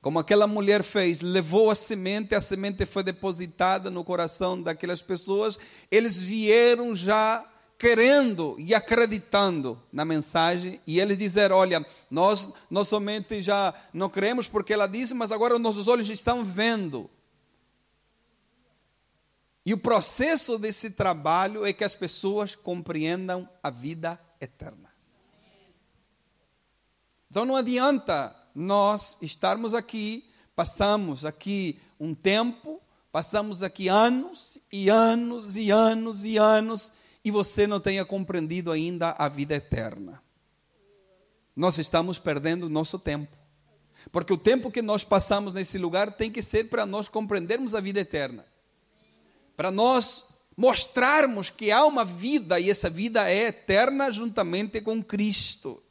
[0.01, 5.59] Como aquela mulher fez, levou a semente, a semente foi depositada no coração daquelas pessoas,
[5.91, 7.45] eles vieram já
[7.79, 14.49] querendo e acreditando na mensagem e eles dizer, olha, nós nós somente já não cremos
[14.49, 17.09] porque ela disse, mas agora nossos olhos estão vendo.
[19.65, 24.91] E o processo desse trabalho é que as pessoas compreendam a vida eterna.
[27.31, 32.81] Então não adianta nós estarmos aqui, passamos aqui um tempo,
[33.13, 36.93] passamos aqui anos e anos e anos e anos
[37.25, 40.23] e você não tenha compreendido ainda a vida eterna.
[41.55, 43.37] Nós estamos perdendo o nosso tempo.
[44.13, 47.81] Porque o tempo que nós passamos nesse lugar tem que ser para nós compreendermos a
[47.81, 48.47] vida eterna.
[49.57, 55.83] Para nós mostrarmos que há uma vida e essa vida é eterna juntamente com Cristo.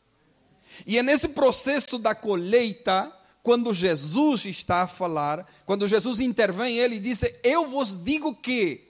[0.86, 3.12] E é nesse processo da colheita,
[3.44, 8.87] quando Jesus está a falar, quando Jesus intervém, ele diz: Eu vos digo que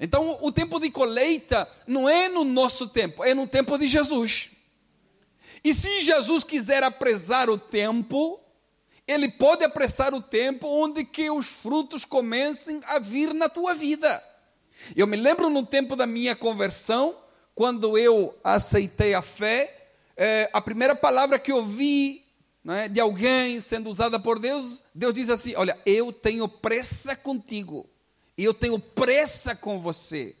[0.00, 4.48] então, o tempo de colheita não é no nosso tempo, é no tempo de Jesus.
[5.62, 8.40] E se Jesus quiser apressar o tempo,
[9.06, 14.24] ele pode apressar o tempo onde que os frutos comecem a vir na tua vida.
[14.96, 17.14] Eu me lembro no tempo da minha conversão,
[17.54, 22.24] quando eu aceitei a fé, é, a primeira palavra que eu ouvi
[22.64, 27.86] né, de alguém sendo usada por Deus, Deus diz assim: Olha, eu tenho pressa contigo,
[28.40, 30.34] e eu tenho pressa com você.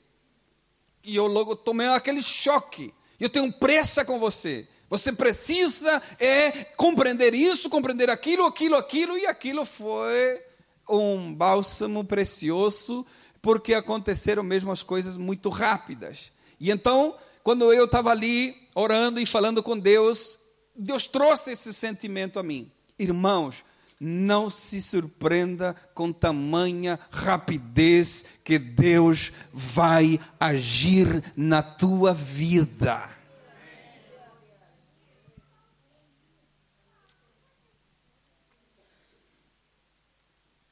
[1.04, 2.94] E eu logo tomei aquele choque.
[3.20, 4.66] Eu tenho pressa com você.
[4.88, 10.42] Você precisa é compreender isso, compreender aquilo, aquilo, aquilo, e aquilo foi
[10.88, 13.04] um bálsamo precioso,
[13.42, 16.32] porque aconteceram mesmo as coisas muito rápidas.
[16.58, 20.38] E então, quando eu estava ali orando e falando com Deus,
[20.74, 22.72] Deus trouxe esse sentimento a mim.
[22.98, 23.62] Irmãos,
[24.00, 33.10] não se surpreenda com tamanha rapidez que Deus vai agir na tua vida.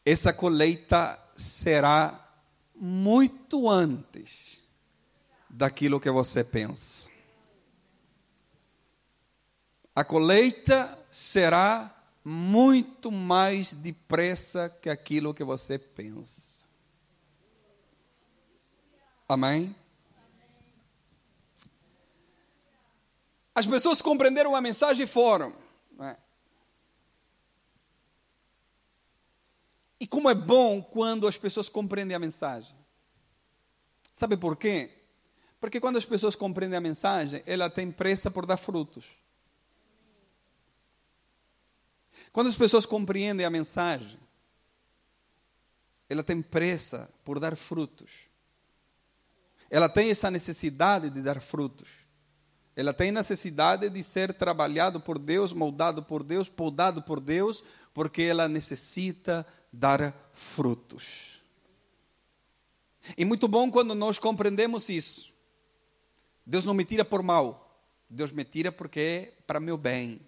[0.07, 2.27] Essa colheita será
[2.75, 4.62] muito antes
[5.51, 7.11] daquilo que você pensa.
[9.95, 11.98] A colheita será
[12.29, 16.67] muito mais depressa que aquilo que você pensa.
[19.27, 19.75] Amém?
[23.55, 25.57] As pessoas compreenderam a mensagem e foram.
[25.93, 26.19] Né?
[29.99, 32.77] E como é bom quando as pessoas compreendem a mensagem.
[34.12, 34.91] Sabe por quê?
[35.59, 39.19] Porque quando as pessoas compreendem a mensagem, ela tem pressa por dar frutos.
[42.33, 44.19] Quando as pessoas compreendem a mensagem,
[46.09, 48.29] ela tem pressa por dar frutos.
[49.71, 52.07] Ela tem essa necessidade de dar frutos.
[52.75, 58.23] Ela tem necessidade de ser trabalhado por Deus, moldado por Deus, podado por Deus, porque
[58.23, 61.43] ela necessita dar frutos.
[63.17, 65.35] E muito bom quando nós compreendemos isso.
[66.47, 70.28] Deus não me tira por mal, Deus me tira porque é para meu bem.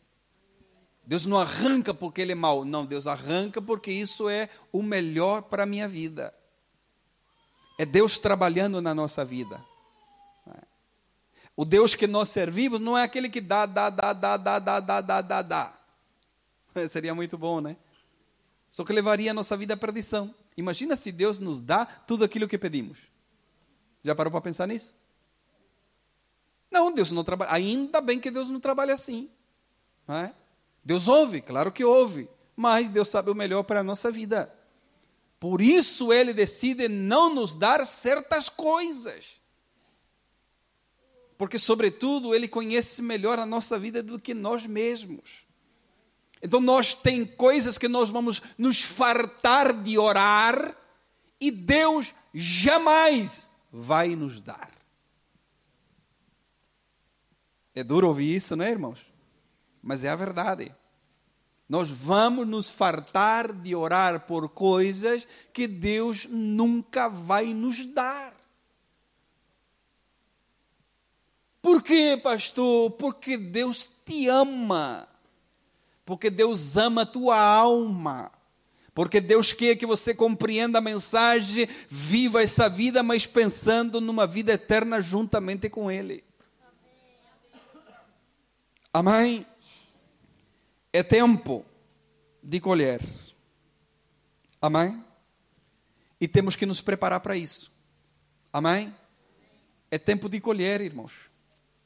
[1.10, 2.64] Deus não arranca porque ele é mau.
[2.64, 6.32] Não, Deus arranca porque isso é o melhor para a minha vida.
[7.76, 9.60] É Deus trabalhando na nossa vida.
[11.56, 14.78] O Deus que nós servimos não é aquele que dá, dá, dá, dá, dá, dá,
[14.78, 15.80] dá, dá, dá, dá.
[16.88, 17.76] Seria muito bom, né?
[18.70, 20.32] Só que levaria a nossa vida à perdição.
[20.56, 23.00] Imagina se Deus nos dá tudo aquilo que pedimos.
[24.04, 24.94] Já parou para pensar nisso?
[26.70, 27.52] Não, Deus não trabalha.
[27.52, 29.28] Ainda bem que Deus não trabalha assim.
[30.06, 30.34] Não é?
[30.84, 34.52] Deus ouve, claro que ouve, mas Deus sabe o melhor para a nossa vida.
[35.38, 39.40] Por isso ele decide não nos dar certas coisas.
[41.38, 45.46] Porque, sobretudo, ele conhece melhor a nossa vida do que nós mesmos.
[46.42, 50.76] Então, nós tem coisas que nós vamos nos fartar de orar
[51.40, 54.70] e Deus jamais vai nos dar.
[57.74, 59.09] É duro ouvir isso, não é, irmãos?
[59.82, 60.74] Mas é a verdade.
[61.68, 68.34] Nós vamos nos fartar de orar por coisas que Deus nunca vai nos dar.
[71.62, 72.90] Por quê, pastor?
[72.92, 75.06] Porque Deus te ama.
[76.04, 78.32] Porque Deus ama a tua alma.
[78.92, 84.52] Porque Deus quer que você compreenda a mensagem, viva essa vida, mas pensando numa vida
[84.52, 86.24] eterna juntamente com Ele.
[88.92, 89.46] Amém?
[90.92, 91.64] É tempo
[92.42, 93.00] de colher.
[94.60, 95.04] Amém?
[96.20, 97.72] E temos que nos preparar para isso.
[98.52, 98.94] Amém?
[99.90, 101.12] É tempo de colher, irmãos.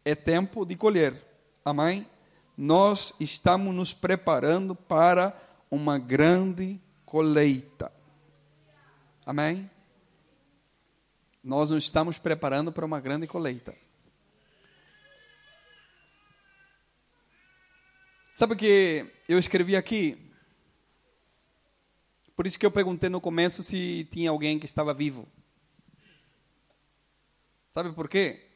[0.05, 1.15] É tempo de colher.
[1.65, 2.07] Amém?
[2.57, 5.37] Nós estamos nos preparando para
[5.71, 7.93] uma grande colheita.
[9.27, 9.71] Amém?
[11.43, 13.75] Nós nos estamos preparando para uma grande colheita.
[18.35, 20.19] Sabe o que eu escrevi aqui?
[22.35, 25.29] Por isso que eu perguntei no começo se tinha alguém que estava vivo.
[27.71, 28.51] Sabe por quê?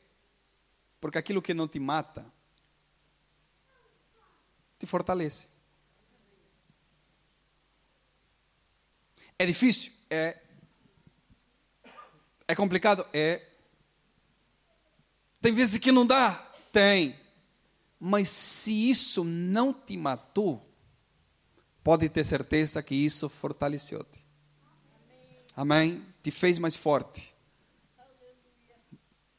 [1.01, 2.27] Porque aquilo que não te mata
[4.81, 5.47] te fortalece.
[9.38, 9.93] É difícil?
[10.11, 10.41] É.
[12.49, 13.07] É complicado?
[13.12, 13.47] É.
[15.41, 16.35] Tem vezes que não dá?
[16.73, 17.28] Tem.
[17.99, 20.65] Mas se isso não te matou,
[21.83, 24.25] pode ter certeza que isso fortaleceu-te.
[25.57, 26.05] Amém?
[26.23, 27.35] Te fez mais forte.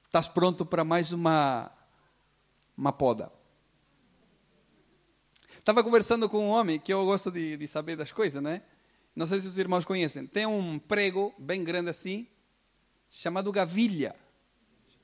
[0.05, 1.71] Estás pronto para mais uma,
[2.75, 3.31] uma poda.
[5.57, 8.63] Estava conversando com um homem que eu gosto de, de saber das coisas, né?
[9.15, 10.25] Não sei se os irmãos conhecem.
[10.25, 12.27] Tem um prego bem grande assim,
[13.09, 14.15] chamado gavilha.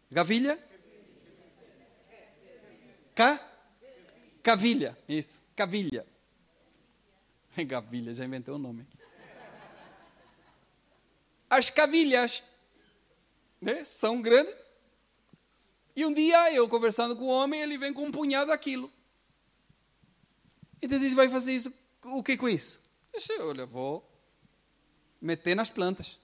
[0.09, 0.57] Gavilha?
[3.15, 3.39] Ca?
[4.43, 6.05] Cavilha, isso, cavilha.
[7.65, 8.85] Gavilha, já inventei o um nome.
[11.49, 12.43] As cavilhas
[13.61, 14.53] né, são grandes.
[15.95, 18.91] E um dia eu conversando com o homem, ele vem com um punhado daquilo.
[20.81, 22.81] E ele diz: Vai fazer isso, o que com isso?
[23.13, 24.05] Eu disse: Olha, vou
[25.21, 26.19] meter nas plantas.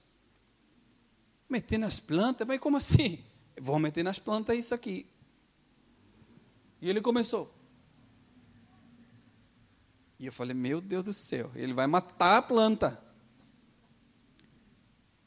[1.48, 2.46] Meter nas plantas?
[2.46, 3.24] Mas como assim?
[3.58, 5.11] Vou meter nas plantas isso aqui.
[6.82, 7.54] E ele começou.
[10.18, 13.00] E eu falei, meu Deus do céu, ele vai matar a planta.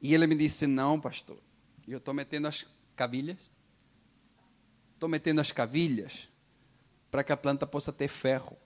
[0.02, 1.40] E ele me disse, não, pastor.
[1.88, 3.40] Eu estou metendo as cavilhas.
[4.94, 6.28] Estou metendo as cavilhas
[7.10, 8.58] para que a planta possa ter ferro.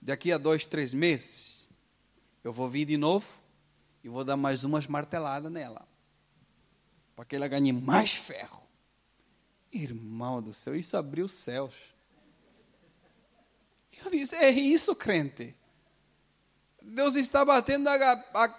[0.00, 1.68] Daqui a dois, três meses,
[2.42, 3.40] eu vou vir de novo
[4.02, 5.86] e vou dar mais umas marteladas nela.
[7.14, 8.61] Para que ela ganhe mais ferro.
[9.72, 11.74] Irmão do céu, isso abriu os céus.
[14.04, 15.56] Eu disse: é isso, crente.
[16.82, 18.54] Deus está batendo a, a,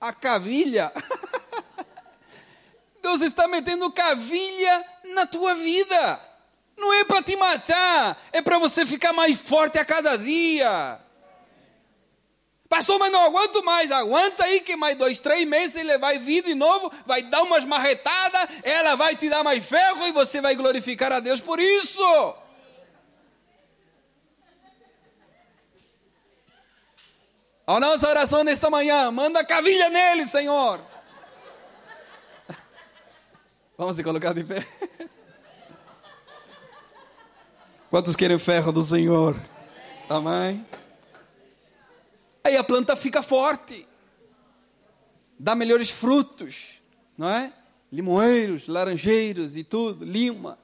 [0.00, 0.92] a cavilha.
[3.02, 4.84] Deus está metendo cavilha
[5.14, 6.20] na tua vida.
[6.76, 11.00] Não é para te matar, é para você ficar mais forte a cada dia.
[12.68, 13.90] Passou, mas não aguento mais.
[13.90, 17.64] Aguenta aí que mais dois, três meses ele vai vir de novo, vai dar umas
[17.64, 22.34] marretadas, ela vai te dar mais ferro e você vai glorificar a Deus por isso.
[27.66, 30.78] A nossa oração nesta manhã, manda cavilha nele, Senhor.
[33.78, 34.66] Vamos se colocar de pé.
[37.88, 39.40] Quantos querem ferro do Senhor?
[40.10, 40.66] Amém.
[42.44, 43.88] Aí a planta fica forte,
[45.38, 46.82] dá melhores frutos,
[47.16, 47.50] não é?
[47.90, 50.58] Limoeiros, laranjeiros e tudo, lima.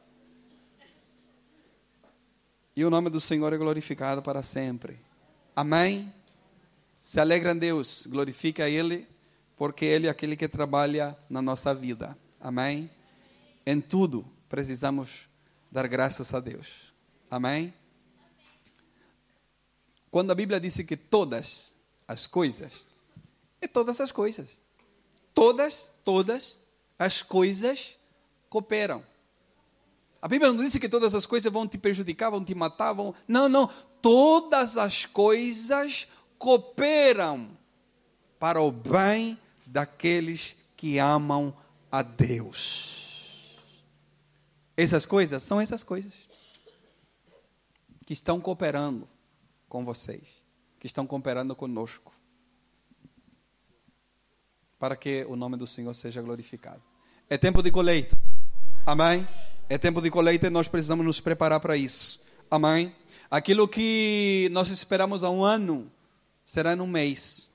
[2.77, 5.01] E o nome do Senhor é glorificado para sempre.
[5.57, 6.13] Amém?
[7.01, 9.09] Se alegra em Deus, glorifica Ele,
[9.57, 12.17] porque Ele é aquele que trabalha na nossa vida.
[12.39, 12.91] Amém?
[13.65, 15.29] Em tudo precisamos
[15.71, 16.93] dar graças a Deus.
[17.31, 17.73] Amém?
[20.11, 21.73] Quando a Bíblia diz que todas
[22.07, 22.87] as coisas,
[23.61, 24.61] é todas as coisas.
[25.33, 26.59] Todas, todas
[26.99, 27.97] as coisas
[28.49, 29.05] cooperam.
[30.21, 33.15] A Bíblia não diz que todas as coisas vão te prejudicar, vão te matar, vão.
[33.27, 33.69] Não, não.
[34.03, 36.09] Todas as coisas
[36.39, 37.57] cooperam
[38.39, 41.57] para o bem daqueles que amam
[41.91, 43.57] a Deus.
[44.77, 46.13] Essas coisas são essas coisas
[48.05, 49.09] que estão cooperando
[49.71, 50.43] com vocês,
[50.81, 52.13] que estão cooperando conosco,
[54.81, 56.83] para que o nome do Senhor seja glorificado.
[57.29, 58.19] É tempo de colheita,
[58.85, 59.27] amém?
[59.69, 62.93] É tempo de colheita e nós precisamos nos preparar para isso, amém?
[63.31, 65.91] Aquilo que nós esperamos há um ano
[66.45, 67.49] será num mês.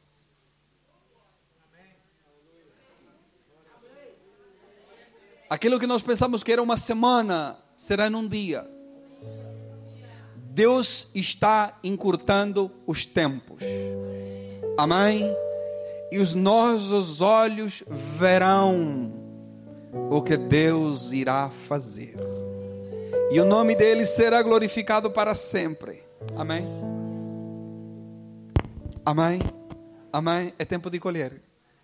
[5.49, 8.74] Aquilo que nós pensamos que era uma semana será num dia.
[10.56, 13.62] Deus está encurtando os tempos.
[14.78, 15.22] Amém?
[16.10, 17.84] E os nossos olhos
[18.18, 19.14] verão
[20.10, 22.16] o que Deus irá fazer.
[23.30, 26.01] E o nome dele será glorificado para sempre.
[26.38, 26.66] Amém?
[29.06, 29.41] Amém?
[30.10, 30.53] Amém?
[30.58, 31.34] É tempo de colher.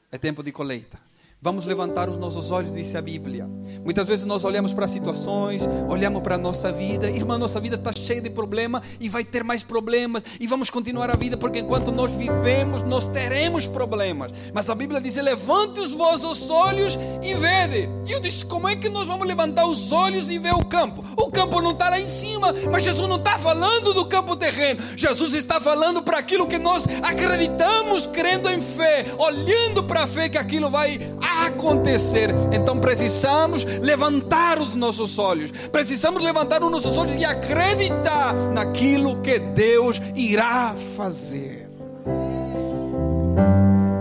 [0.10, 0.98] É tempo de colheita.
[1.44, 3.50] Vamos levantar os nossos olhos, disse a Bíblia.
[3.84, 7.92] Muitas vezes nós olhamos para situações, olhamos para a nossa vida, irmã, nossa vida está
[7.92, 11.92] cheia de problemas e vai ter mais problemas, e vamos continuar a vida, porque enquanto
[11.92, 14.32] nós vivemos, nós teremos problemas.
[14.54, 17.90] Mas a Bíblia diz: levante os vossos olhos e vede.
[18.06, 21.04] E eu disse: como é que nós vamos levantar os olhos e ver o campo?
[21.18, 24.80] O campo não está lá em cima, mas Jesus não está falando do campo terreno,
[24.96, 30.30] Jesus está falando para aquilo que nós acreditamos, crendo em fé, olhando para a fé
[30.30, 31.00] que aquilo vai
[31.46, 32.30] acontecer.
[32.52, 39.40] Então precisamos levantar os nossos olhos, precisamos levantar os nossos olhos e acreditar naquilo que
[39.40, 41.70] Deus irá fazer.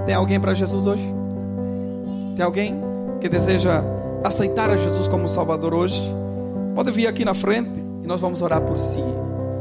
[0.07, 1.05] Tem alguém para Jesus hoje?
[2.35, 2.81] Tem alguém
[3.20, 3.83] que deseja
[4.24, 6.03] aceitar a Jesus como Salvador hoje?
[6.74, 9.03] Pode vir aqui na frente e nós vamos orar por si.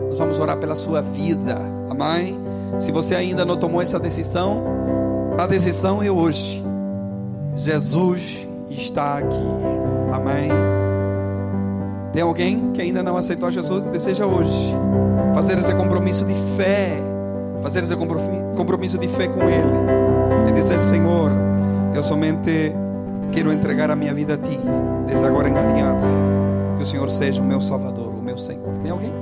[0.08, 1.56] Nós vamos orar pela sua vida.
[1.90, 2.40] Amém?
[2.80, 4.64] Se você ainda não tomou essa decisão,
[5.38, 6.64] a decisão é hoje.
[7.56, 9.36] Jesus está aqui.
[10.12, 10.50] Amém.
[12.14, 14.76] Tem alguém que ainda não aceitou Jesus e deseja hoje
[15.34, 16.98] fazer esse compromisso de fé,
[17.62, 21.32] fazer esse compromisso de fé com Ele e dizer: Senhor,
[21.94, 22.74] eu somente
[23.32, 24.60] quero entregar a minha vida a Ti,
[25.06, 26.14] desde agora em adiante.
[26.78, 28.74] que o Senhor seja o meu Salvador, o meu Senhor.
[28.82, 29.14] Tem alguém?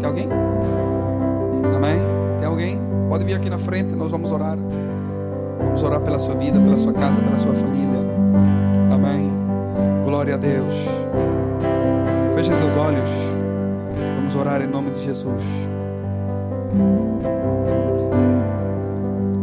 [0.00, 0.28] Tem alguém?
[1.76, 1.98] Amém?
[2.38, 2.80] Tem alguém?
[3.08, 4.56] Pode vir aqui na frente, nós vamos orar.
[5.64, 8.00] Vamos orar pela sua vida, pela sua casa, pela sua família.
[8.92, 9.30] Amém.
[10.04, 10.74] Glória a Deus.
[12.34, 13.10] Feche seus olhos.
[14.16, 15.44] Vamos orar em nome de Jesus.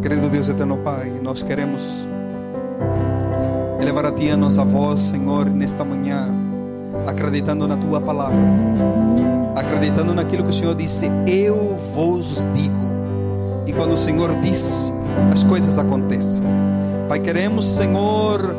[0.02, 2.08] Querido Deus eterno Pai, nós queremos
[3.80, 6.34] elevar a Ti a nossa voz, Senhor, nesta manhã,
[7.06, 8.38] acreditando na Tua palavra,
[9.56, 12.88] acreditando naquilo que o Senhor disse: Eu vos digo.
[13.66, 14.94] E quando o Senhor disse,
[15.34, 16.44] as coisas acontecem.
[17.08, 18.56] Pai, queremos, Senhor,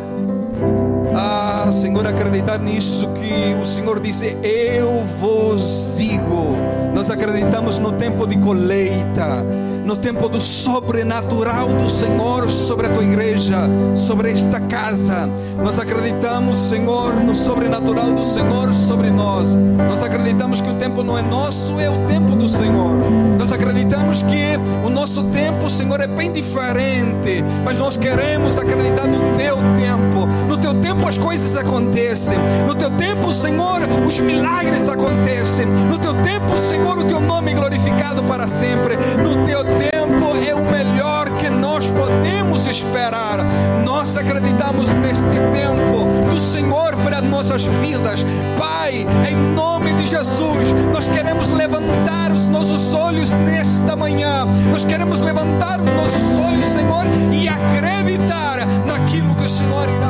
[1.14, 6.56] ah, Senhor, acreditar nisso que o Senhor disse: Eu vos digo.
[6.94, 9.44] Nós acreditamos no tempo de colheita
[9.88, 13.56] no tempo do sobrenatural do Senhor sobre a tua igreja,
[13.96, 15.26] sobre esta casa.
[15.64, 19.56] Nós acreditamos, Senhor, no sobrenatural do Senhor sobre nós.
[19.56, 22.98] Nós acreditamos que o tempo não é nosso, é o tempo do Senhor.
[23.38, 29.38] Nós acreditamos que o nosso tempo, Senhor, é bem diferente, mas nós queremos acreditar no
[29.38, 30.26] teu tempo.
[30.46, 32.38] No teu tempo as coisas acontecem.
[32.66, 35.64] No teu tempo, Senhor, os milagres acontecem.
[35.64, 38.96] No teu tempo, Senhor, o teu nome é glorificado para sempre.
[39.22, 39.77] No teu
[40.08, 43.38] tempo é o melhor que nós podemos esperar.
[43.84, 48.24] Nós acreditamos neste tempo do Senhor para nossas vidas.
[48.58, 54.46] Pai, em nome de Jesus, nós queremos levantar os nossos olhos nesta manhã.
[54.70, 60.07] Nós queremos levantar os nossos olhos, Senhor, e acreditar naquilo que o Senhor irá